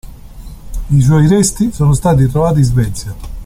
I 0.89 0.99
suoi 0.99 1.27
resti 1.27 1.71
sono 1.71 1.93
stati 1.93 2.25
trovati 2.25 2.57
in 2.57 2.65
Svezia. 2.65 3.15